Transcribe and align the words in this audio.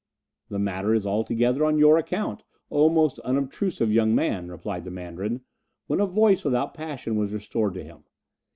"The 0.49 0.57
matter 0.57 0.95
is 0.95 1.05
altogether 1.05 1.63
on 1.63 1.77
your 1.77 1.99
account, 1.99 2.43
O 2.71 2.89
most 2.89 3.19
unobtrusive 3.19 3.91
young 3.91 4.15
man," 4.15 4.47
replied 4.49 4.83
the 4.83 4.89
Mandarin, 4.89 5.41
when 5.85 5.99
a 5.99 6.07
voice 6.07 6.43
without 6.43 6.73
passion 6.73 7.17
was 7.17 7.31
restored 7.33 7.75
to 7.75 7.83
him. 7.83 8.03